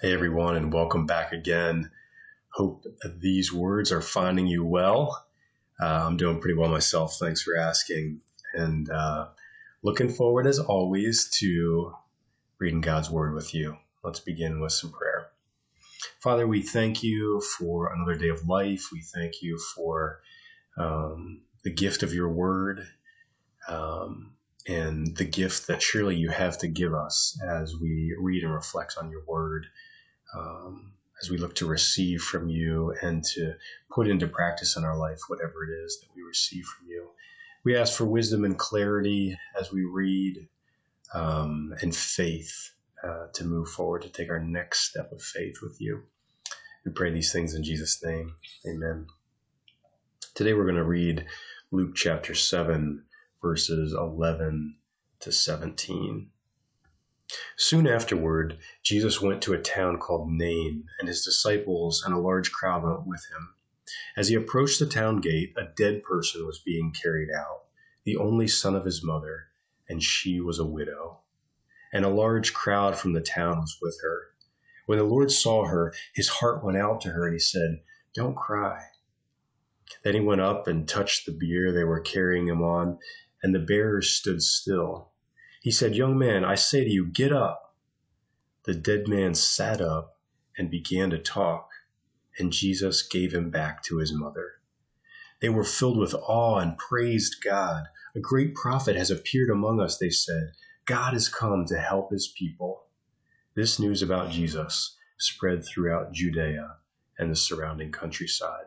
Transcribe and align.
Hey, 0.00 0.12
everyone, 0.12 0.54
and 0.54 0.72
welcome 0.72 1.06
back 1.06 1.32
again. 1.32 1.90
Hope 2.50 2.84
these 3.18 3.52
words 3.52 3.90
are 3.90 4.00
finding 4.00 4.46
you 4.46 4.64
well. 4.64 5.26
Uh, 5.80 6.04
I'm 6.06 6.16
doing 6.16 6.40
pretty 6.40 6.56
well 6.56 6.70
myself. 6.70 7.16
Thanks 7.18 7.42
for 7.42 7.56
asking. 7.56 8.20
And 8.54 8.88
uh, 8.88 9.30
looking 9.82 10.08
forward, 10.08 10.46
as 10.46 10.60
always, 10.60 11.28
to 11.40 11.94
reading 12.60 12.80
God's 12.80 13.10
Word 13.10 13.34
with 13.34 13.52
you. 13.52 13.76
Let's 14.04 14.20
begin 14.20 14.60
with 14.60 14.70
some 14.70 14.92
prayer. 14.92 15.30
Father, 16.20 16.46
we 16.46 16.62
thank 16.62 17.02
you 17.02 17.42
for 17.58 17.92
another 17.92 18.14
day 18.14 18.28
of 18.28 18.46
life. 18.46 18.90
We 18.92 19.00
thank 19.00 19.42
you 19.42 19.58
for 19.74 20.20
um, 20.78 21.40
the 21.64 21.72
gift 21.72 22.04
of 22.04 22.14
your 22.14 22.28
Word. 22.28 22.86
Um, 23.66 24.36
and 24.68 25.16
the 25.16 25.24
gift 25.24 25.66
that 25.66 25.82
surely 25.82 26.14
you 26.14 26.28
have 26.28 26.58
to 26.58 26.68
give 26.68 26.94
us 26.94 27.38
as 27.42 27.74
we 27.80 28.14
read 28.20 28.44
and 28.44 28.54
reflect 28.54 28.96
on 29.00 29.10
your 29.10 29.24
word, 29.26 29.66
um, 30.36 30.92
as 31.22 31.30
we 31.30 31.38
look 31.38 31.54
to 31.56 31.66
receive 31.66 32.22
from 32.22 32.48
you 32.48 32.94
and 33.02 33.24
to 33.24 33.54
put 33.90 34.08
into 34.08 34.26
practice 34.26 34.76
in 34.76 34.84
our 34.84 34.96
life 34.96 35.20
whatever 35.28 35.64
it 35.64 35.70
is 35.84 35.98
that 36.00 36.14
we 36.14 36.22
receive 36.22 36.64
from 36.64 36.88
you. 36.88 37.10
We 37.64 37.76
ask 37.76 37.96
for 37.96 38.04
wisdom 38.04 38.44
and 38.44 38.58
clarity 38.58 39.36
as 39.58 39.72
we 39.72 39.84
read 39.84 40.48
um, 41.12 41.74
and 41.80 41.94
faith 41.94 42.72
uh, 43.02 43.26
to 43.34 43.44
move 43.44 43.68
forward, 43.68 44.02
to 44.02 44.08
take 44.08 44.30
our 44.30 44.40
next 44.40 44.90
step 44.90 45.10
of 45.12 45.22
faith 45.22 45.56
with 45.62 45.80
you. 45.80 46.02
We 46.84 46.92
pray 46.92 47.12
these 47.12 47.32
things 47.32 47.54
in 47.54 47.64
Jesus' 47.64 48.02
name. 48.02 48.34
Amen. 48.66 49.06
Today 50.34 50.54
we're 50.54 50.64
going 50.64 50.76
to 50.76 50.84
read 50.84 51.26
Luke 51.70 51.94
chapter 51.94 52.34
7 52.34 53.04
verses 53.42 53.92
11 53.92 54.76
to 55.20 55.32
17. 55.32 56.30
Soon 57.58 57.86
afterward, 57.86 58.56
Jesus 58.82 59.20
went 59.20 59.42
to 59.42 59.52
a 59.52 59.60
town 59.60 59.98
called 59.98 60.30
Nain, 60.30 60.88
and 60.98 61.08
his 61.08 61.22
disciples 61.22 62.02
and 62.02 62.14
a 62.14 62.18
large 62.18 62.50
crowd 62.50 62.82
went 62.82 63.06
with 63.06 63.26
him. 63.30 63.52
As 64.16 64.28
he 64.28 64.34
approached 64.34 64.78
the 64.78 64.86
town 64.86 65.20
gate, 65.20 65.52
a 65.54 65.64
dead 65.76 66.02
person 66.02 66.46
was 66.46 66.58
being 66.58 66.90
carried 66.90 67.30
out, 67.30 67.64
the 68.04 68.16
only 68.16 68.48
son 68.48 68.74
of 68.74 68.86
his 68.86 69.04
mother, 69.04 69.48
and 69.90 70.02
she 70.02 70.40
was 70.40 70.58
a 70.58 70.64
widow. 70.64 71.20
And 71.92 72.06
a 72.06 72.08
large 72.08 72.54
crowd 72.54 72.96
from 72.96 73.12
the 73.12 73.20
town 73.20 73.58
was 73.60 73.76
with 73.82 74.00
her. 74.02 74.28
When 74.86 74.98
the 74.98 75.04
Lord 75.04 75.30
saw 75.30 75.66
her, 75.66 75.92
his 76.14 76.28
heart 76.28 76.64
went 76.64 76.78
out 76.78 77.02
to 77.02 77.10
her, 77.10 77.26
and 77.26 77.34
he 77.34 77.40
said, 77.40 77.82
Don't 78.14 78.36
cry. 78.36 78.82
Then 80.02 80.14
he 80.14 80.20
went 80.20 80.40
up 80.40 80.66
and 80.66 80.88
touched 80.88 81.26
the 81.26 81.32
bier 81.32 81.72
they 81.72 81.84
were 81.84 82.00
carrying 82.00 82.46
him 82.46 82.62
on, 82.62 82.98
and 83.42 83.54
the 83.54 83.58
bearers 83.58 84.10
stood 84.10 84.42
still. 84.42 85.12
He 85.60 85.70
said, 85.70 85.94
Young 85.94 86.18
man, 86.18 86.44
I 86.44 86.54
say 86.54 86.84
to 86.84 86.90
you, 86.90 87.06
get 87.06 87.32
up. 87.32 87.74
The 88.64 88.74
dead 88.74 89.08
man 89.08 89.34
sat 89.34 89.80
up 89.80 90.18
and 90.56 90.70
began 90.70 91.10
to 91.10 91.18
talk, 91.18 91.70
and 92.38 92.52
Jesus 92.52 93.02
gave 93.02 93.32
him 93.32 93.50
back 93.50 93.82
to 93.84 93.98
his 93.98 94.12
mother. 94.12 94.60
They 95.40 95.48
were 95.48 95.64
filled 95.64 95.98
with 95.98 96.14
awe 96.14 96.58
and 96.58 96.76
praised 96.76 97.42
God. 97.42 97.84
A 98.14 98.20
great 98.20 98.54
prophet 98.54 98.96
has 98.96 99.10
appeared 99.10 99.50
among 99.50 99.80
us, 99.80 99.98
they 99.98 100.10
said. 100.10 100.52
God 100.84 101.12
has 101.12 101.28
come 101.28 101.64
to 101.66 101.78
help 101.78 102.10
his 102.10 102.28
people. 102.36 102.86
This 103.54 103.78
news 103.78 104.02
about 104.02 104.30
Jesus 104.30 104.96
spread 105.18 105.64
throughout 105.64 106.12
Judea 106.12 106.76
and 107.18 107.30
the 107.30 107.36
surrounding 107.36 107.92
countryside. 107.92 108.66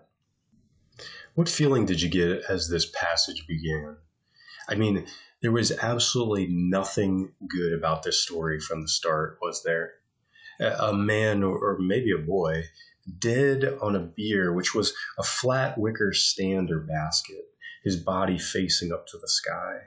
What 1.34 1.50
feeling 1.50 1.86
did 1.86 2.02
you 2.02 2.10
get 2.10 2.44
as 2.50 2.70
this 2.70 2.86
passage 2.86 3.48
began? 3.48 3.98
I 4.68 4.76
mean, 4.76 5.08
there 5.42 5.52
was 5.52 5.72
absolutely 5.72 6.48
nothing 6.50 7.34
good 7.48 7.74
about 7.74 8.04
this 8.04 8.22
story 8.22 8.60
from 8.60 8.82
the 8.82 8.88
start, 8.88 9.38
was 9.42 9.64
there? 9.64 9.94
A 10.60 10.94
man, 10.94 11.44
or 11.44 11.78
maybe 11.80 12.12
a 12.12 12.24
boy, 12.24 12.66
dead 13.20 13.66
on 13.82 13.96
a 13.96 14.00
bier, 14.00 14.54
which 14.54 14.76
was 14.76 14.94
a 15.18 15.24
flat 15.24 15.78
wicker 15.78 16.14
stand 16.14 16.70
or 16.70 16.80
basket, 16.80 17.44
his 17.84 17.98
body 17.98 18.38
facing 18.38 18.92
up 18.92 19.08
to 19.08 19.18
the 19.18 19.28
sky. 19.28 19.80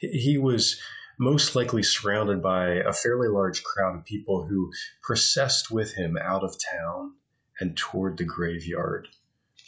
He 0.00 0.38
was 0.38 0.80
most 1.18 1.54
likely 1.54 1.82
surrounded 1.82 2.42
by 2.42 2.68
a 2.76 2.94
fairly 2.94 3.28
large 3.28 3.62
crowd 3.62 3.98
of 3.98 4.06
people 4.06 4.46
who 4.46 4.70
processed 5.02 5.70
with 5.70 5.92
him 5.94 6.16
out 6.16 6.42
of 6.42 6.56
town 6.72 7.12
and 7.60 7.76
toward 7.76 8.16
the 8.16 8.24
graveyard, 8.24 9.08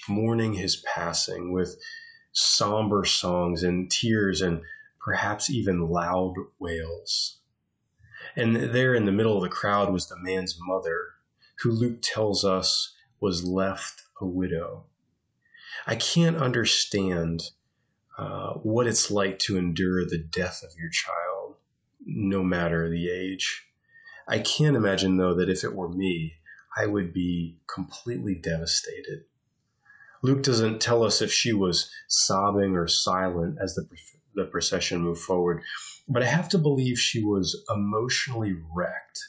mourning 0.08 0.54
his 0.54 0.82
passing 0.94 1.52
with 1.52 1.76
somber 2.32 3.04
songs 3.04 3.62
and 3.62 3.90
tears 3.90 4.40
and 4.40 4.62
perhaps 5.04 5.50
even 5.50 5.88
loud 5.88 6.34
wails. 6.58 7.38
And 8.36 8.56
there 8.56 8.94
in 8.94 9.04
the 9.04 9.12
middle 9.12 9.36
of 9.36 9.42
the 9.42 9.48
crowd 9.48 9.92
was 9.92 10.08
the 10.08 10.18
man's 10.18 10.56
mother, 10.60 11.14
who 11.60 11.70
Luke 11.70 11.98
tells 12.02 12.44
us 12.44 12.94
was 13.20 13.44
left 13.44 14.02
a 14.20 14.26
widow. 14.26 14.84
I 15.86 15.96
can't 15.96 16.36
understand 16.36 17.42
uh, 18.16 18.54
what 18.54 18.86
it's 18.86 19.10
like 19.10 19.38
to 19.40 19.58
endure 19.58 20.04
the 20.04 20.18
death 20.18 20.62
of 20.62 20.70
your 20.78 20.90
child, 20.90 21.56
no 22.04 22.42
matter 22.42 22.88
the 22.88 23.10
age. 23.10 23.66
I 24.28 24.38
can't 24.38 24.76
imagine, 24.76 25.16
though, 25.16 25.34
that 25.34 25.48
if 25.48 25.64
it 25.64 25.74
were 25.74 25.88
me, 25.88 26.34
I 26.76 26.86
would 26.86 27.12
be 27.12 27.58
completely 27.66 28.34
devastated. 28.34 29.24
Luke 30.22 30.42
doesn't 30.42 30.80
tell 30.80 31.02
us 31.02 31.20
if 31.20 31.32
she 31.32 31.52
was 31.52 31.90
sobbing 32.06 32.76
or 32.76 32.86
silent 32.86 33.58
as 33.60 33.74
the, 33.74 33.88
the 34.34 34.44
procession 34.44 35.00
moved 35.00 35.20
forward, 35.20 35.62
but 36.08 36.22
I 36.22 36.26
have 36.26 36.48
to 36.50 36.58
believe 36.58 36.98
she 36.98 37.22
was 37.22 37.64
emotionally 37.70 38.54
wrecked 38.74 39.20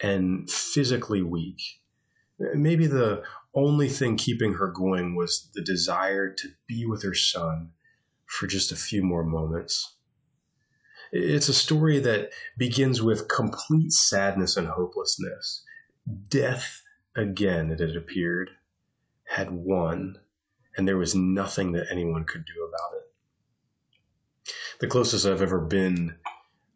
and 0.00 0.50
physically 0.50 1.22
weak. 1.22 1.60
Maybe 2.38 2.86
the 2.86 3.22
only 3.54 3.88
thing 3.88 4.16
keeping 4.16 4.54
her 4.54 4.68
going 4.68 5.14
was 5.14 5.48
the 5.54 5.62
desire 5.62 6.32
to 6.32 6.48
be 6.66 6.86
with 6.86 7.02
her 7.02 7.14
son 7.14 7.70
for 8.26 8.46
just 8.46 8.72
a 8.72 8.76
few 8.76 9.02
more 9.02 9.24
moments. 9.24 9.96
It's 11.12 11.48
a 11.48 11.54
story 11.54 11.98
that 12.00 12.30
begins 12.56 13.02
with 13.02 13.28
complete 13.28 13.92
sadness 13.92 14.56
and 14.56 14.66
hopelessness. 14.66 15.64
Death, 16.28 16.82
again, 17.14 17.70
it 17.70 17.80
had 17.80 17.96
appeared, 17.96 18.50
had 19.24 19.50
won 19.50 20.16
and 20.76 20.88
there 20.88 20.96
was 20.96 21.14
nothing 21.14 21.72
that 21.72 21.86
anyone 21.90 22.24
could 22.24 22.44
do 22.44 22.64
about 22.64 22.96
it. 22.98 23.11
The 24.80 24.86
closest 24.86 25.26
I've 25.26 25.42
ever 25.42 25.60
been 25.60 26.16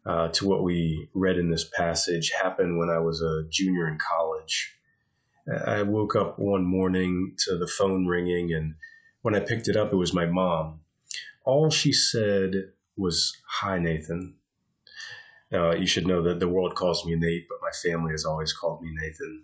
uh, 0.05 0.29
to 0.29 0.47
what 0.47 0.63
we 0.63 1.09
read 1.13 1.37
in 1.37 1.49
this 1.49 1.69
passage 1.75 2.31
happened 2.31 2.77
when 2.77 2.89
I 2.89 2.99
was 2.99 3.21
a 3.21 3.43
junior 3.49 3.87
in 3.87 3.97
college. 3.97 4.77
I 5.65 5.81
woke 5.81 6.15
up 6.15 6.39
one 6.39 6.65
morning 6.65 7.35
to 7.39 7.57
the 7.57 7.67
phone 7.67 8.05
ringing, 8.05 8.53
and 8.53 8.75
when 9.21 9.35
I 9.35 9.39
picked 9.39 9.67
it 9.67 9.77
up, 9.77 9.91
it 9.91 9.97
was 9.97 10.13
my 10.13 10.25
mom. 10.25 10.81
All 11.45 11.69
she 11.69 11.93
said 11.93 12.53
was, 12.95 13.35
Hi, 13.47 13.79
Nathan. 13.79 14.35
Uh, 15.51 15.75
you 15.75 15.87
should 15.87 16.07
know 16.07 16.21
that 16.23 16.39
the 16.39 16.49
world 16.49 16.75
calls 16.75 17.05
me 17.05 17.15
Nate, 17.15 17.47
but 17.47 17.59
my 17.61 17.71
family 17.71 18.11
has 18.11 18.25
always 18.25 18.51
called 18.51 18.81
me 18.81 18.89
Nathan. 18.93 19.43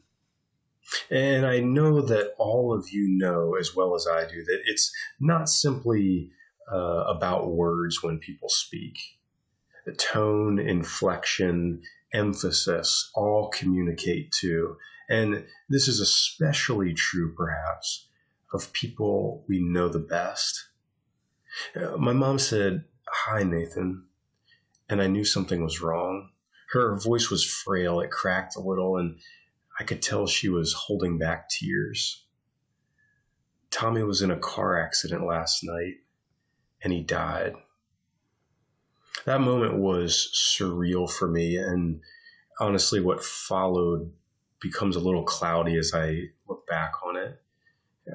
And 1.10 1.46
I 1.46 1.62
know 1.62 2.02
that 2.02 2.34
all 2.38 2.74
of 2.74 2.90
you 2.92 3.08
know 3.08 3.56
as 3.56 3.74
well 3.74 3.96
as 3.96 4.06
I 4.06 4.28
do 4.28 4.44
that 4.44 4.62
it's 4.66 4.94
not 5.20 5.48
simply 5.48 6.32
uh, 6.72 7.04
about 7.08 7.52
words 7.52 8.02
when 8.02 8.20
people 8.20 8.50
speak. 8.50 8.98
The 9.86 9.94
tone, 9.94 10.60
inflection, 10.60 11.82
emphasis 12.14 13.12
all 13.16 13.50
communicate 13.50 14.32
too. 14.32 14.78
And 15.10 15.46
this 15.70 15.88
is 15.88 16.00
especially 16.00 16.94
true, 16.94 17.34
perhaps, 17.36 18.08
of 18.54 18.72
people 18.72 19.44
we 19.48 19.60
know 19.60 19.90
the 19.90 20.00
best. 20.00 20.70
Uh, 21.76 21.98
my 21.98 22.14
mom 22.14 22.40
said, 22.40 22.86
Hi, 23.08 23.44
Nathan. 23.44 24.06
And 24.90 25.02
I 25.02 25.08
knew 25.08 25.26
something 25.26 25.64
was 25.64 25.82
wrong. 25.82 26.30
Her 26.72 26.98
voice 26.98 27.30
was 27.30 27.46
frail, 27.46 28.00
it 28.00 28.10
cracked 28.10 28.56
a 28.56 28.62
little, 28.62 28.98
and 28.98 29.20
I 29.80 29.84
could 29.84 30.02
tell 30.02 30.26
she 30.26 30.50
was 30.50 30.74
holding 30.74 31.18
back 31.18 31.50
tears. 31.50 32.26
Tommy 33.70 34.04
was 34.04 34.22
in 34.22 34.32
a 34.32 34.40
car 34.40 34.80
accident 34.80 35.26
last 35.26 35.64
night 35.64 35.96
and 36.84 36.94
he 36.94 37.02
died. 37.02 37.54
That 39.26 39.42
moment 39.42 39.78
was 39.78 40.30
surreal 40.34 41.10
for 41.10 41.28
me, 41.28 41.58
and 41.58 42.02
honestly, 42.60 43.00
what 43.00 43.24
followed 43.24 44.12
becomes 44.62 44.96
a 44.96 45.00
little 45.00 45.24
cloudy 45.24 45.78
as 45.78 45.94
I 45.94 46.30
look 46.48 46.68
back 46.68 46.94
on 47.06 47.16
it. 47.16 47.42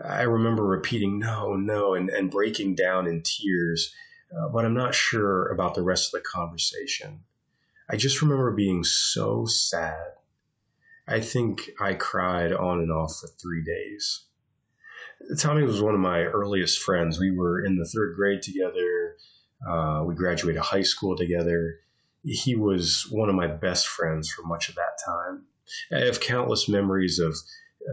I 0.05 0.23
remember 0.23 0.65
repeating, 0.65 1.19
no, 1.19 1.55
no, 1.55 1.95
and, 1.95 2.11
and 2.11 2.31
breaking 2.31 2.75
down 2.75 3.07
in 3.07 3.23
tears, 3.23 3.95
uh, 4.37 4.49
but 4.49 4.65
I'm 4.65 4.75
not 4.75 4.95
sure 4.95 5.49
about 5.49 5.75
the 5.75 5.83
rest 5.83 6.13
of 6.15 6.21
the 6.21 6.29
conversation. 6.29 7.21
I 7.89 7.97
just 7.97 8.21
remember 8.21 8.53
being 8.53 8.85
so 8.85 9.47
sad 9.47 10.13
I 11.11 11.21
think 11.21 11.71
I 11.81 11.95
cried 11.95 12.53
on 12.53 12.81
and 12.81 12.93
off 12.93 13.17
for 13.19 13.29
three 13.29 13.65
days. 13.65 14.27
Tommy 15.39 15.63
was 15.63 15.83
one 15.83 15.95
of 15.95 16.01
my 16.01 16.23
earliest 16.23 16.79
friends. 16.79 17.19
We 17.19 17.31
were 17.31 17.65
in 17.65 17.77
the 17.77 17.85
third 17.85 18.15
grade 18.17 18.43
together. 18.43 19.17
Uh, 19.69 20.05
we 20.07 20.15
graduated 20.15 20.63
high 20.63 20.83
school 20.83 21.17
together. 21.17 21.81
He 22.25 22.57
was 22.57 23.07
one 23.11 23.29
of 23.29 23.35
my 23.35 23.47
best 23.47 23.89
friends 23.89 24.31
for 24.31 24.43
much 24.43 24.69
of 24.69 24.75
that 24.77 24.99
time. 25.05 25.45
I 25.93 26.05
have 26.07 26.21
countless 26.21 26.69
memories 26.69 27.19
of 27.19 27.37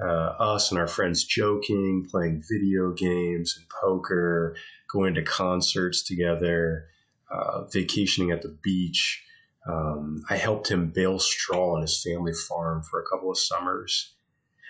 uh, 0.01 0.35
us 0.39 0.71
and 0.71 0.79
our 0.79 0.87
friends 0.87 1.23
joking, 1.23 2.07
playing 2.09 2.43
video 2.49 2.91
games 2.93 3.55
and 3.57 3.67
poker, 3.69 4.55
going 4.91 5.13
to 5.15 5.21
concerts 5.21 6.03
together, 6.03 6.87
uh, 7.31 7.65
vacationing 7.65 8.31
at 8.31 8.41
the 8.41 8.57
beach. 8.61 9.23
Um, 9.67 10.23
I 10.29 10.37
helped 10.37 10.69
him 10.69 10.91
bale 10.91 11.19
straw 11.19 11.75
on 11.75 11.81
his 11.81 12.01
family 12.01 12.33
farm 12.33 12.83
for 12.83 13.01
a 13.01 13.05
couple 13.09 13.31
of 13.31 13.37
summers. 13.37 14.14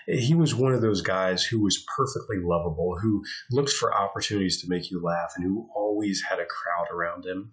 He 0.06 0.34
was 0.34 0.54
one 0.54 0.72
of 0.72 0.82
those 0.82 1.02
guys 1.02 1.44
who 1.44 1.60
was 1.60 1.84
perfectly 1.96 2.36
lovable, 2.38 2.98
who 3.00 3.24
looked 3.50 3.72
for 3.72 3.94
opportunities 3.94 4.60
to 4.60 4.68
make 4.68 4.90
you 4.90 5.02
laugh, 5.02 5.32
and 5.36 5.44
who 5.44 5.68
always 5.74 6.22
had 6.22 6.38
a 6.38 6.46
crowd 6.46 6.88
around 6.92 7.26
him. 7.26 7.52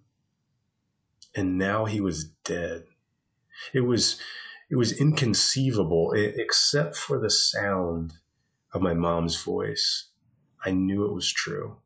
And 1.36 1.58
now 1.58 1.86
he 1.86 2.00
was 2.00 2.26
dead. 2.44 2.84
It 3.74 3.82
was 3.82 4.20
it 4.70 4.76
was 4.76 5.00
inconceivable, 5.00 6.14
except 6.14 6.96
for 6.96 7.20
the 7.20 7.30
sound 7.30 8.14
of 8.72 8.82
my 8.82 8.94
mom's 8.94 9.42
voice. 9.42 10.10
I 10.64 10.72
knew 10.72 11.06
it 11.06 11.14
was 11.14 11.32
true. 11.32 11.78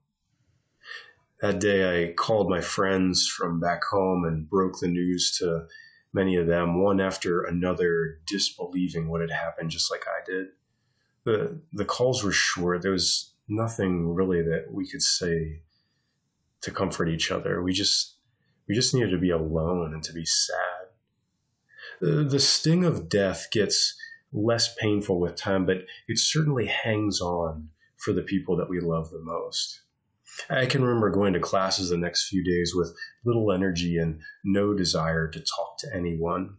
That 1.42 1.60
day, 1.60 2.10
I 2.10 2.14
called 2.14 2.50
my 2.50 2.62
friends 2.62 3.28
from 3.28 3.60
back 3.60 3.84
home 3.84 4.26
and 4.26 4.50
broke 4.50 4.80
the 4.80 4.88
news 4.88 5.36
to 5.40 5.68
many 6.14 6.36
of 6.36 6.48
them, 6.48 6.82
one 6.82 7.00
after 7.00 7.44
another, 7.44 8.20
disbelieving 8.26 9.10
what 9.10 9.22
had 9.22 9.32
happened, 9.32 9.72
just 9.72 9.92
like 9.92 10.06
I 10.08 10.24
did. 10.26 10.48
The, 11.24 11.62
the 11.74 11.86
calls 11.86 12.24
were 12.24 12.32
short. 12.32 12.82
There 12.82 12.92
was 12.92 13.34
nothing 13.48 14.14
really 14.14 14.42
that 14.42 14.66
we 14.72 14.88
could 14.88 15.02
say 15.02 15.62
to 16.62 16.72
comfort 16.72 17.10
each 17.10 17.32
other. 17.32 17.62
We 17.62 17.74
just 17.74 18.16
we 18.68 18.76
just 18.76 18.94
needed 18.94 19.12
to 19.12 19.18
be 19.18 19.30
alone 19.30 19.94
and 19.94 20.04
to 20.04 20.14
be 20.14 20.26
sad. 20.26 20.88
The 22.02 22.24
the 22.24 22.40
sting 22.40 22.84
of 22.84 23.10
death 23.10 23.48
gets 23.52 23.98
less 24.32 24.74
painful 24.76 25.20
with 25.20 25.36
time, 25.36 25.66
but 25.66 25.78
it 26.08 26.20
certainly 26.20 26.68
hangs 26.68 27.22
on 27.22 27.70
for 27.98 28.14
the 28.14 28.22
people 28.22 28.58
that 28.58 28.70
we 28.70 28.80
love 28.80 29.10
the 29.10 29.22
most. 29.22 29.82
I 30.50 30.66
can 30.66 30.84
remember 30.84 31.10
going 31.10 31.34
to 31.34 31.40
classes 31.40 31.90
the 31.90 31.98
next 31.98 32.28
few 32.28 32.44
days 32.44 32.74
with 32.76 32.96
little 33.26 33.52
energy 33.52 33.98
and 33.98 34.22
no 34.44 34.74
desire 34.74 35.28
to 35.28 35.40
talk 35.40 35.78
to 35.80 35.96
anyone. 35.96 36.58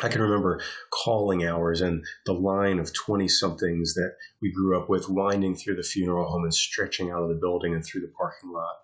I 0.00 0.08
can 0.08 0.22
remember 0.22 0.60
calling 0.90 1.44
hours 1.44 1.80
and 1.80 2.04
the 2.24 2.32
line 2.32 2.78
of 2.78 2.94
20 2.94 3.26
somethings 3.28 3.94
that 3.94 4.14
we 4.40 4.52
grew 4.52 4.80
up 4.80 4.88
with 4.88 5.08
winding 5.08 5.56
through 5.56 5.76
the 5.76 5.82
funeral 5.82 6.30
home 6.30 6.44
and 6.44 6.54
stretching 6.54 7.10
out 7.10 7.22
of 7.22 7.28
the 7.28 7.34
building 7.34 7.74
and 7.74 7.84
through 7.84 8.02
the 8.02 8.12
parking 8.16 8.52
lot. 8.52 8.76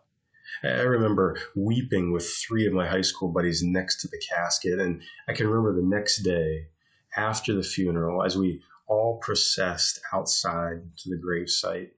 I 0.65 0.83
remember 0.83 1.37
weeping 1.55 2.13
with 2.13 2.29
three 2.47 2.67
of 2.67 2.73
my 2.73 2.89
high 2.89 3.03
school 3.03 3.29
buddies 3.29 3.63
next 3.63 4.01
to 4.01 4.09
the 4.09 4.23
casket. 4.29 4.81
And 4.81 5.03
I 5.29 5.35
can 5.35 5.47
remember 5.47 5.75
the 5.75 5.87
next 5.87 6.23
day 6.23 6.69
after 7.17 7.55
the 7.55 7.63
funeral 7.63 8.25
as 8.25 8.37
we 8.37 8.63
all 8.87 9.19
processed 9.19 10.01
outside 10.13 10.83
to 10.99 11.11
the 11.11 11.17
gravesite 11.17 11.91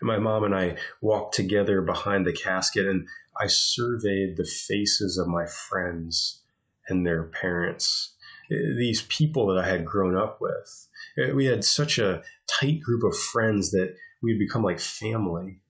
and 0.00 0.06
my 0.06 0.18
mom 0.18 0.44
and 0.44 0.54
I 0.54 0.76
walked 1.00 1.34
together 1.34 1.82
behind 1.82 2.26
the 2.26 2.32
casket, 2.32 2.86
and 2.86 3.06
I 3.40 3.46
surveyed 3.46 4.36
the 4.36 4.44
faces 4.44 5.18
of 5.18 5.28
my 5.28 5.46
friends 5.46 6.42
and 6.88 7.06
their 7.06 7.24
parents, 7.24 8.14
eh, 8.50 8.74
these 8.76 9.02
people 9.02 9.46
that 9.48 9.64
I 9.64 9.68
had 9.68 9.84
grown 9.84 10.16
up 10.16 10.40
with. 10.40 10.88
Eh, 11.18 11.32
we 11.32 11.46
had 11.46 11.64
such 11.64 11.98
a 11.98 12.22
tight 12.46 12.80
group 12.80 13.02
of 13.02 13.18
friends 13.18 13.70
that 13.72 13.94
we 14.22 14.32
had 14.32 14.38
become 14.38 14.62
like 14.62 14.80
family, 14.80 15.60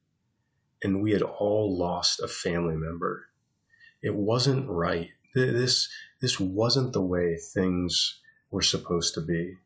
and 0.82 1.02
we 1.02 1.12
had 1.12 1.22
all 1.22 1.76
lost 1.76 2.20
a 2.20 2.28
family 2.28 2.76
member. 2.76 3.28
It 4.02 4.14
wasn't 4.14 4.68
right. 4.68 5.10
This, 5.34 5.88
this 6.20 6.38
wasn't 6.38 6.92
the 6.92 7.02
way 7.02 7.36
things 7.36 8.20
were 8.50 8.62
supposed 8.62 9.14
to 9.14 9.20
be. 9.20 9.56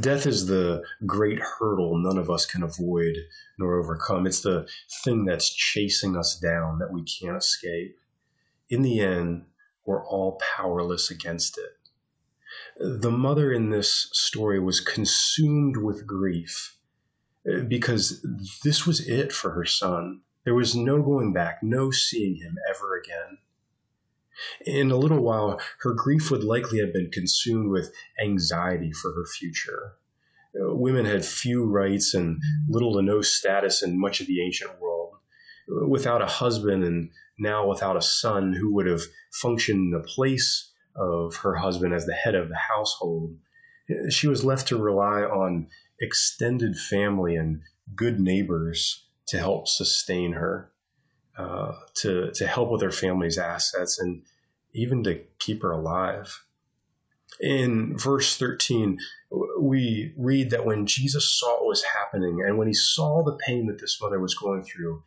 Death 0.00 0.26
is 0.26 0.46
the 0.46 0.82
great 1.06 1.38
hurdle 1.38 1.96
none 1.96 2.18
of 2.18 2.30
us 2.30 2.46
can 2.46 2.62
avoid 2.62 3.16
nor 3.58 3.78
overcome. 3.78 4.26
It's 4.26 4.40
the 4.40 4.68
thing 5.04 5.24
that's 5.24 5.52
chasing 5.52 6.16
us 6.16 6.38
down 6.38 6.78
that 6.78 6.92
we 6.92 7.04
can't 7.04 7.36
escape. 7.36 7.96
In 8.68 8.82
the 8.82 9.00
end, 9.00 9.44
we're 9.84 10.06
all 10.06 10.40
powerless 10.56 11.10
against 11.10 11.58
it. 11.58 11.76
The 12.78 13.10
mother 13.10 13.52
in 13.52 13.70
this 13.70 14.08
story 14.12 14.58
was 14.58 14.80
consumed 14.80 15.76
with 15.76 16.06
grief 16.06 16.76
eh, 17.46 17.60
because 17.60 18.24
this 18.64 18.86
was 18.86 19.06
it 19.06 19.32
for 19.32 19.50
her 19.50 19.64
son. 19.64 20.22
There 20.44 20.54
was 20.54 20.74
no 20.74 21.02
going 21.02 21.32
back, 21.32 21.62
no 21.62 21.90
seeing 21.90 22.36
him 22.36 22.56
ever 22.68 22.98
again. 22.98 23.38
In 24.64 24.90
a 24.90 24.96
little 24.96 25.22
while, 25.22 25.60
her 25.80 25.92
grief 25.92 26.30
would 26.30 26.44
likely 26.44 26.78
have 26.80 26.92
been 26.92 27.10
consumed 27.10 27.70
with 27.70 27.92
anxiety 28.20 28.92
for 28.92 29.12
her 29.12 29.26
future. 29.26 29.94
Uh, 30.54 30.74
women 30.74 31.04
had 31.04 31.24
few 31.24 31.64
rights 31.64 32.14
and 32.14 32.40
little 32.68 32.94
to 32.94 33.02
no 33.02 33.22
status 33.22 33.82
in 33.82 34.00
much 34.00 34.20
of 34.20 34.26
the 34.26 34.42
ancient 34.42 34.80
world. 34.80 35.14
Without 35.88 36.20
a 36.20 36.26
husband 36.26 36.84
and 36.84 37.10
now 37.38 37.66
without 37.66 37.96
a 37.96 38.02
son 38.02 38.52
who 38.52 38.74
would 38.74 38.86
have 38.86 39.02
functioned 39.32 39.78
in 39.78 39.90
the 39.90 40.06
place 40.06 40.72
of 40.96 41.36
her 41.36 41.54
husband 41.54 41.94
as 41.94 42.04
the 42.04 42.12
head 42.12 42.34
of 42.34 42.48
the 42.48 42.56
household, 42.56 43.36
she 44.10 44.28
was 44.28 44.44
left 44.44 44.68
to 44.68 44.76
rely 44.76 45.22
on 45.22 45.68
extended 46.00 46.76
family 46.76 47.36
and 47.36 47.62
good 47.94 48.20
neighbors 48.20 49.06
to 49.28 49.38
help 49.38 49.68
sustain 49.68 50.32
her. 50.32 50.71
Uh, 51.36 51.72
to 51.94 52.30
to 52.34 52.46
help 52.46 52.70
with 52.70 52.82
her 52.82 52.90
family's 52.90 53.38
assets 53.38 53.98
and 53.98 54.22
even 54.74 55.02
to 55.04 55.22
keep 55.38 55.62
her 55.62 55.72
alive. 55.72 56.44
In 57.40 57.96
verse 57.96 58.36
13, 58.36 58.98
we 59.58 60.12
read 60.18 60.50
that 60.50 60.66
when 60.66 60.86
Jesus 60.86 61.38
saw 61.38 61.54
what 61.60 61.68
was 61.68 61.84
happening 61.98 62.42
and 62.46 62.58
when 62.58 62.68
he 62.68 62.74
saw 62.74 63.22
the 63.22 63.38
pain 63.46 63.66
that 63.66 63.80
this 63.80 63.98
mother 64.00 64.20
was 64.20 64.34
going 64.34 64.62
through, 64.62 65.02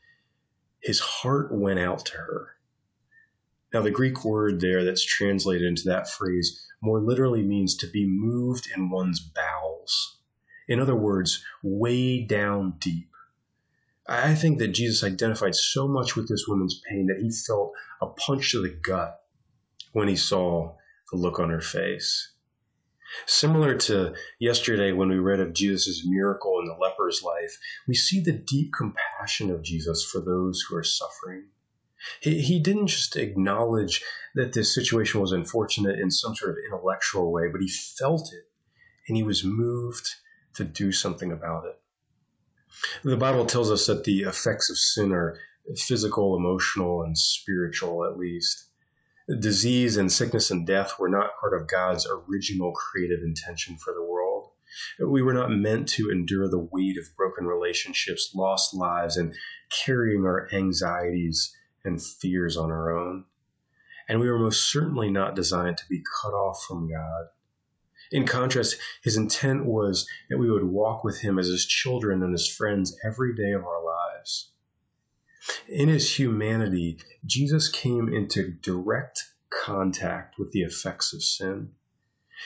his 0.81 0.99
heart 0.99 1.51
went 1.51 1.79
out 1.79 2.05
to 2.07 2.17
her. 2.17 2.55
Now, 3.73 3.81
the 3.81 3.91
Greek 3.91 4.25
word 4.25 4.61
there 4.61 4.83
that's 4.83 5.05
translated 5.05 5.67
into 5.67 5.83
that 5.85 6.09
phrase 6.09 6.65
more 6.81 6.99
literally 6.99 7.43
means 7.43 7.75
to 7.75 7.87
be 7.87 8.05
moved 8.07 8.67
in 8.75 8.89
one's 8.89 9.19
bowels. 9.19 10.17
In 10.67 10.79
other 10.79 10.95
words, 10.95 11.43
way 11.61 12.23
down 12.23 12.75
deep. 12.79 13.09
I 14.07 14.35
think 14.35 14.59
that 14.59 14.69
Jesus 14.69 15.03
identified 15.03 15.55
so 15.55 15.87
much 15.87 16.15
with 16.15 16.27
this 16.27 16.45
woman's 16.47 16.81
pain 16.87 17.07
that 17.07 17.21
he 17.21 17.31
felt 17.31 17.73
a 18.01 18.07
punch 18.07 18.51
to 18.51 18.61
the 18.61 18.69
gut 18.69 19.19
when 19.93 20.07
he 20.07 20.15
saw 20.15 20.75
the 21.11 21.17
look 21.17 21.39
on 21.39 21.49
her 21.49 21.61
face. 21.61 22.31
Similar 23.25 23.75
to 23.77 24.13
yesterday 24.39 24.91
when 24.91 25.09
we 25.09 25.17
read 25.17 25.39
of 25.39 25.53
Jesus' 25.53 26.05
miracle 26.05 26.59
in 26.59 26.65
the 26.65 26.73
leper's 26.73 27.23
life, 27.23 27.57
we 27.87 27.95
see 27.95 28.19
the 28.19 28.33
deep 28.33 28.73
compassion 28.73 29.49
of 29.49 29.63
Jesus 29.63 30.03
for 30.03 30.19
those 30.21 30.61
who 30.61 30.75
are 30.75 30.83
suffering. 30.83 31.45
He, 32.19 32.41
he 32.41 32.59
didn't 32.59 32.87
just 32.87 33.15
acknowledge 33.15 34.03
that 34.35 34.53
this 34.53 34.73
situation 34.75 35.21
was 35.21 35.31
unfortunate 35.31 35.99
in 35.99 36.11
some 36.11 36.35
sort 36.35 36.51
of 36.51 36.57
intellectual 36.63 37.31
way, 37.31 37.47
but 37.51 37.61
he 37.61 37.69
felt 37.69 38.31
it 38.33 38.49
and 39.07 39.17
he 39.17 39.23
was 39.23 39.43
moved 39.43 40.07
to 40.55 40.63
do 40.63 40.91
something 40.91 41.31
about 41.31 41.65
it. 41.65 41.79
The 43.03 43.17
Bible 43.17 43.45
tells 43.45 43.71
us 43.71 43.85
that 43.87 44.03
the 44.03 44.21
effects 44.21 44.69
of 44.69 44.77
sin 44.77 45.11
are 45.11 45.37
physical, 45.77 46.35
emotional, 46.35 47.01
and 47.01 47.17
spiritual, 47.17 48.05
at 48.05 48.17
least. 48.17 48.69
Disease 49.39 49.97
and 49.97 50.11
sickness 50.11 50.51
and 50.51 50.67
death 50.67 50.99
were 50.99 51.09
not 51.09 51.37
part 51.39 51.59
of 51.59 51.67
God's 51.67 52.07
original 52.07 52.71
creative 52.73 53.23
intention 53.23 53.77
for 53.77 53.93
the 53.93 54.03
world. 54.03 54.51
We 54.99 55.21
were 55.21 55.33
not 55.33 55.51
meant 55.51 55.87
to 55.89 56.09
endure 56.09 56.47
the 56.47 56.67
weight 56.71 56.97
of 56.97 57.15
broken 57.15 57.45
relationships, 57.45 58.33
lost 58.35 58.73
lives, 58.73 59.17
and 59.17 59.33
carrying 59.69 60.25
our 60.25 60.47
anxieties 60.53 61.55
and 61.83 62.03
fears 62.03 62.57
on 62.57 62.71
our 62.71 62.95
own. 62.95 63.25
And 64.07 64.19
we 64.19 64.29
were 64.29 64.37
most 64.37 64.69
certainly 64.71 65.09
not 65.09 65.35
designed 65.35 65.77
to 65.77 65.89
be 65.89 66.03
cut 66.21 66.33
off 66.33 66.63
from 66.67 66.89
God. 66.89 67.27
In 68.11 68.25
contrast, 68.25 68.77
his 69.03 69.17
intent 69.17 69.65
was 69.65 70.07
that 70.29 70.37
we 70.37 70.49
would 70.49 70.63
walk 70.63 71.03
with 71.03 71.19
him 71.19 71.39
as 71.39 71.47
his 71.47 71.65
children 71.65 72.21
and 72.21 72.31
his 72.31 72.47
friends 72.47 72.97
every 73.03 73.35
day 73.35 73.51
of 73.51 73.63
our 73.63 73.83
lives. 73.83 74.51
In 75.67 75.89
his 75.89 76.17
humanity, 76.17 76.99
Jesus 77.25 77.69
came 77.69 78.11
into 78.11 78.51
direct 78.51 79.23
contact 79.49 80.37
with 80.37 80.51
the 80.51 80.61
effects 80.61 81.13
of 81.13 81.23
sin. 81.23 81.71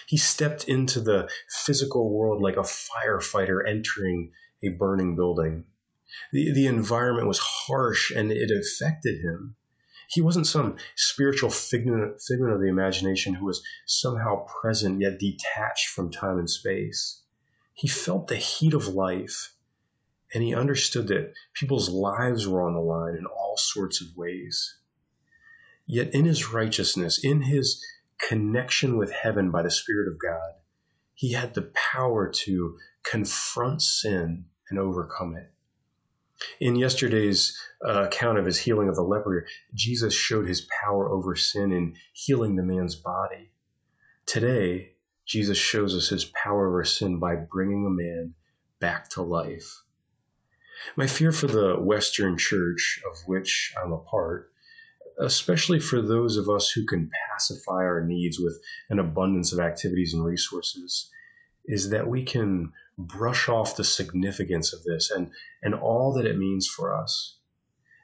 He 0.08 0.18
stepped 0.18 0.66
into 0.66 1.02
the 1.02 1.30
physical 1.50 2.12
world 2.14 2.42
like 2.42 2.58
a 2.58 2.62
firefighter 2.62 3.68
entering 3.68 4.32
a 4.64 4.70
burning 4.70 5.16
building. 5.16 5.66
The, 6.32 6.54
the 6.54 6.68
environment 6.68 7.28
was 7.28 7.40
harsh 7.40 8.12
and 8.12 8.32
it 8.32 8.52
affected 8.52 9.22
him. 9.22 9.56
He 10.10 10.22
wasn't 10.22 10.48
some 10.48 10.76
spiritual 10.96 11.52
figment, 11.52 12.20
figment 12.20 12.52
of 12.52 12.60
the 12.60 12.68
imagination 12.68 13.36
who 13.36 13.46
was 13.46 13.64
somehow 13.86 14.46
present 14.62 15.00
yet 15.00 15.20
detached 15.20 15.90
from 15.90 16.10
time 16.10 16.40
and 16.40 16.50
space. 16.50 17.22
He 17.74 17.88
felt 17.88 18.28
the 18.28 18.36
heat 18.36 18.74
of 18.74 18.88
life 18.88 19.54
and 20.34 20.44
he 20.44 20.54
understood 20.54 21.08
that 21.08 21.34
people's 21.54 21.90
lives 21.90 22.48
were 22.48 22.62
on 22.62 22.74
the 22.74 22.80
line 22.80 23.16
in 23.16 23.26
all 23.26 23.56
sorts 23.58 24.02
of 24.02 24.16
ways. 24.16 24.78
Yet 25.86 26.14
in 26.14 26.26
his 26.26 26.52
righteousness, 26.52 27.24
in 27.24 27.44
his 27.44 27.84
connection 28.20 28.98
with 28.98 29.12
heaven 29.12 29.52
by 29.52 29.62
the 29.64 29.72
Spirit 29.72 30.08
of 30.08 30.20
God, 30.20 30.54
he 31.14 31.34
had 31.34 31.54
the 31.54 31.72
power 31.74 32.30
to 32.46 32.78
confront 33.04 33.82
sin 33.82 34.46
and 34.70 34.80
overcome 34.80 35.36
it. 35.36 35.52
In 36.60 36.76
yesterday's 36.76 37.58
uh, 37.86 38.04
account 38.04 38.38
of 38.38 38.46
his 38.46 38.60
healing 38.60 38.90
of 38.90 38.96
the 38.96 39.04
leper, 39.04 39.46
Jesus 39.74 40.14
showed 40.14 40.48
his 40.48 40.68
power 40.82 41.10
over 41.10 41.36
sin 41.36 41.72
in 41.72 41.96
healing 42.14 42.56
the 42.56 42.64
man's 42.64 42.96
body. 42.96 43.52
Today, 44.26 44.94
Jesus 45.26 45.58
shows 45.58 45.96
us 45.96 46.10
his 46.10 46.26
power 46.26 46.68
over 46.68 46.84
sin 46.84 47.20
by 47.20 47.36
bringing 47.36 47.86
a 47.86 47.90
man 47.90 48.34
back 48.80 49.10
to 49.10 49.22
life. 49.22 49.84
My 50.96 51.08
fear 51.08 51.32
for 51.32 51.48
the 51.48 51.76
Western 51.76 52.38
church, 52.38 53.02
of 53.12 53.18
which 53.28 53.74
I'm 53.82 53.92
a 53.92 53.98
part, 53.98 54.52
especially 55.20 55.80
for 55.80 56.02
those 56.02 56.38
of 56.38 56.50
us 56.50 56.72
who 56.72 56.86
can 56.86 57.12
pacify 57.30 57.84
our 57.84 58.06
needs 58.06 58.40
with 58.40 58.60
an 58.90 59.00
abundance 59.00 59.52
of 59.52 59.60
activities 59.60 60.14
and 60.14 60.24
resources, 60.24 61.12
is 61.66 61.90
that 61.90 62.08
we 62.08 62.24
can 62.24 62.72
brush 63.00 63.48
off 63.48 63.78
the 63.78 63.84
significance 63.84 64.74
of 64.74 64.84
this 64.84 65.10
and, 65.10 65.32
and 65.64 65.74
all 65.74 66.14
that 66.14 66.26
it 66.26 66.38
means 66.38 66.68
for 66.68 66.94
us. 66.94 67.38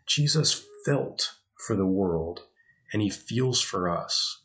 Jesus 0.06 0.66
felt 0.86 1.36
for 1.68 1.75
the 1.75 1.86
world 1.86 2.44
and 2.94 3.02
he 3.02 3.10
feels 3.10 3.60
for 3.60 3.90
us. 3.90 4.42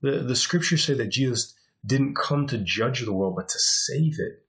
The, 0.00 0.22
the 0.22 0.36
scriptures 0.36 0.84
say 0.84 0.94
that 0.94 1.10
Jesus 1.10 1.54
didn't 1.84 2.16
come 2.16 2.46
to 2.46 2.58
judge 2.58 3.04
the 3.04 3.12
world, 3.12 3.36
but 3.36 3.48
to 3.48 3.58
save 3.58 4.18
it. 4.18 4.44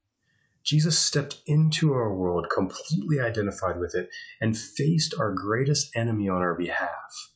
Jesus 0.64 0.98
stepped 0.98 1.42
into 1.46 1.94
our 1.94 2.14
world, 2.14 2.48
completely 2.54 3.20
identified 3.20 3.80
with 3.80 3.96
it, 3.96 4.10
and 4.42 4.58
faced 4.58 5.14
our 5.18 5.34
greatest 5.34 5.96
enemy 5.96 6.30
on 6.30 6.42
our 6.42 6.56
behalf 6.56 7.32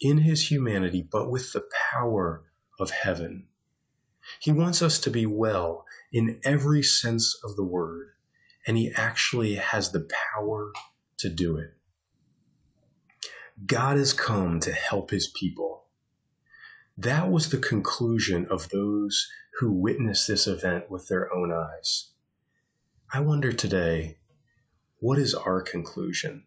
in 0.00 0.18
his 0.18 0.50
humanity, 0.50 1.06
but 1.10 1.30
with 1.30 1.52
the 1.52 1.64
power 1.92 2.44
of 2.78 2.90
heaven. 2.90 3.46
He 4.38 4.52
wants 4.52 4.82
us 4.82 4.98
to 5.00 5.10
be 5.10 5.26
well 5.26 5.84
in 6.12 6.40
every 6.44 6.82
sense 6.82 7.36
of 7.42 7.56
the 7.56 7.64
word, 7.64 8.10
and 8.66 8.76
he 8.76 8.92
actually 8.94 9.56
has 9.56 9.90
the 9.90 10.08
power 10.34 10.72
to 11.18 11.28
do 11.28 11.56
it. 11.56 11.74
God 13.66 13.96
has 13.96 14.12
come 14.12 14.60
to 14.60 14.72
help 14.72 15.10
his 15.10 15.28
people. 15.28 15.84
That 16.96 17.30
was 17.30 17.50
the 17.50 17.58
conclusion 17.58 18.46
of 18.50 18.68
those 18.68 19.30
who 19.58 19.72
witnessed 19.72 20.28
this 20.28 20.46
event 20.46 20.90
with 20.90 21.08
their 21.08 21.32
own 21.34 21.52
eyes. 21.52 22.10
I 23.12 23.20
wonder 23.20 23.52
today, 23.52 24.18
what 24.98 25.18
is 25.18 25.34
our 25.34 25.62
conclusion? 25.62 26.44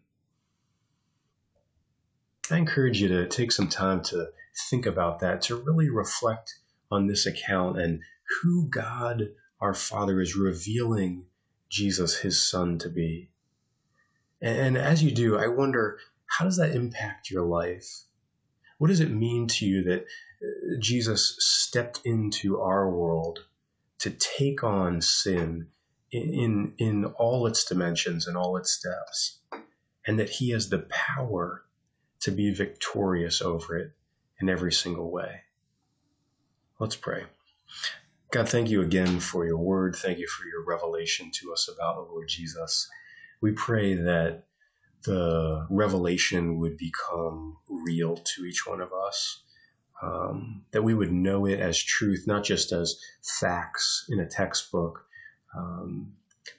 I 2.50 2.58
encourage 2.58 3.00
you 3.00 3.08
to 3.08 3.26
take 3.26 3.52
some 3.52 3.68
time 3.68 4.02
to 4.04 4.28
think 4.70 4.86
about 4.86 5.20
that, 5.20 5.42
to 5.42 5.56
really 5.56 5.90
reflect 5.90 6.58
on 6.94 7.06
this 7.06 7.26
account 7.26 7.78
and 7.78 8.00
who 8.42 8.68
God 8.68 9.28
our 9.60 9.74
Father 9.74 10.20
is 10.20 10.36
revealing 10.36 11.26
Jesus, 11.70 12.18
his 12.18 12.40
Son, 12.40 12.78
to 12.78 12.88
be. 12.88 13.30
And 14.40 14.76
as 14.76 15.02
you 15.02 15.10
do, 15.10 15.38
I 15.38 15.48
wonder 15.48 15.98
how 16.26 16.44
does 16.44 16.56
that 16.58 16.74
impact 16.74 17.30
your 17.30 17.44
life? 17.44 18.04
What 18.78 18.88
does 18.88 19.00
it 19.00 19.10
mean 19.10 19.46
to 19.48 19.66
you 19.66 19.82
that 19.84 20.02
uh, 20.02 20.78
Jesus 20.80 21.36
stepped 21.38 22.00
into 22.04 22.60
our 22.60 22.90
world 22.90 23.38
to 24.00 24.10
take 24.10 24.62
on 24.62 25.00
sin 25.00 25.68
in, 26.12 26.74
in 26.78 27.06
all 27.06 27.46
its 27.46 27.64
dimensions 27.64 28.26
and 28.26 28.36
all 28.36 28.56
its 28.56 28.72
steps, 28.72 29.38
and 30.06 30.18
that 30.18 30.28
he 30.28 30.50
has 30.50 30.68
the 30.68 30.86
power 30.90 31.64
to 32.20 32.30
be 32.30 32.52
victorious 32.52 33.40
over 33.40 33.76
it 33.78 33.92
in 34.40 34.48
every 34.48 34.72
single 34.72 35.10
way. 35.10 35.40
Let's 36.84 36.96
pray. 36.96 37.22
God, 38.30 38.46
thank 38.46 38.68
you 38.68 38.82
again 38.82 39.18
for 39.18 39.46
your 39.46 39.56
word. 39.56 39.96
Thank 39.96 40.18
you 40.18 40.28
for 40.28 40.46
your 40.46 40.62
revelation 40.66 41.30
to 41.36 41.50
us 41.50 41.66
about 41.66 41.94
the 41.94 42.12
Lord 42.12 42.28
Jesus. 42.28 42.86
We 43.40 43.52
pray 43.52 43.94
that 43.94 44.42
the 45.06 45.66
revelation 45.70 46.58
would 46.58 46.76
become 46.76 47.56
real 47.70 48.16
to 48.16 48.44
each 48.44 48.66
one 48.66 48.82
of 48.82 48.90
us, 48.92 49.44
um, 50.02 50.66
that 50.72 50.82
we 50.82 50.92
would 50.92 51.10
know 51.10 51.46
it 51.46 51.58
as 51.58 51.82
truth, 51.82 52.24
not 52.26 52.44
just 52.44 52.70
as 52.70 53.00
facts 53.40 54.04
in 54.10 54.20
a 54.20 54.28
textbook, 54.28 55.06
um, 55.56 56.12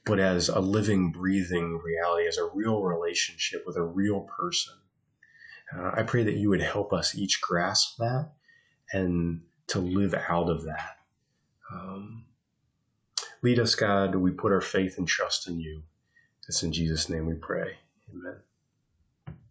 but 0.08 0.20
as 0.20 0.50
a 0.50 0.60
living, 0.60 1.12
breathing 1.12 1.80
reality, 1.86 2.28
as 2.28 2.40
a 2.40 2.50
real 2.52 2.82
relationship 2.82 3.62
with 3.68 3.78
a 3.78 3.84
real 3.84 4.22
person. 4.40 4.74
Uh, 5.78 5.92
I 5.94 6.02
pray 6.02 6.24
that 6.24 6.38
you 6.38 6.50
would 6.50 6.64
help 6.64 6.94
us 6.94 7.14
each 7.14 7.42
grasp 7.42 7.98
that 8.00 8.32
and 8.92 9.42
to 9.68 9.80
live 9.80 10.14
out 10.14 10.50
of 10.50 10.64
that. 10.66 10.98
Um, 11.72 12.26
lead 13.42 13.60
us, 13.60 13.76
God. 13.76 14.16
We 14.16 14.32
put 14.32 14.52
our 14.52 14.62
faith 14.62 14.98
and 14.98 15.08
trust 15.08 15.48
in 15.48 15.60
you. 15.60 15.84
It's 16.48 16.64
in 16.64 16.72
Jesus' 16.72 17.10
name 17.10 17.26
we 17.26 17.36
pray. 17.36 17.78
Amen. 18.12 18.38